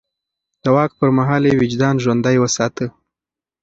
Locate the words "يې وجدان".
1.49-1.95